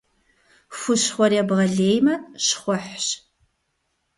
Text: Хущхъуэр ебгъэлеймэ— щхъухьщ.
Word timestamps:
Хущхъуэр 0.77 1.31
ебгъэлеймэ— 1.41 2.15
щхъухьщ. 2.43 3.07